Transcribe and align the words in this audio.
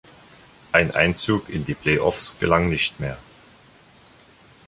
Ein 0.71 0.89
Einzug 0.95 1.49
in 1.49 1.63
die 1.63 1.75
Play-offs 1.75 2.39
gelang 2.39 2.69
nicht 2.69 2.99
mehr. 2.99 3.19